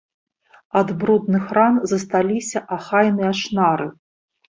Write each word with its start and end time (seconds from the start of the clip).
Ад 0.81 0.93
брудных 1.03 1.45
ран 1.59 1.79
засталіся 1.93 2.65
ахайныя 2.79 3.31
шнары. 3.45 3.87